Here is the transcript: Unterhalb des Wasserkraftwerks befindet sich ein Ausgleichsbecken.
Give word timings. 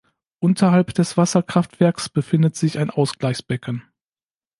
Unterhalb 0.39 0.95
des 0.95 1.15
Wasserkraftwerks 1.15 2.09
befindet 2.09 2.55
sich 2.55 2.79
ein 2.79 2.89
Ausgleichsbecken. 2.89 3.83